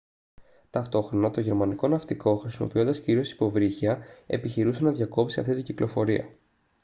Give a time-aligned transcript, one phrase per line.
[0.69, 6.29] ταυτόχρονα το γερμανικό ναυτικό χρησιμοποιώντας κυρίως υποβρύχια επιχειρούσε να διακόψει αυτή την κυκλοφορία